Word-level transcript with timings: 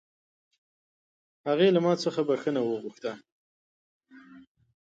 هغې 1.47 1.67
له 1.75 1.79
ما 1.85 1.93
څخه 2.03 2.21
بښنه 2.29 2.61
وغوښته 2.63 3.11